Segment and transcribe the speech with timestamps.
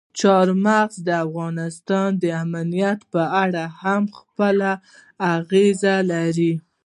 [0.19, 4.57] چار مغز د افغانستان د امنیت په اړه هم خپل
[5.37, 5.81] اغېز
[6.11, 6.53] لري.